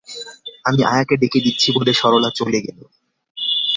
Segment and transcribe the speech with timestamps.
[0.65, 2.79] আমি আয়াকে ডেকে দিচ্ছি বলে সরলা চলে গেল।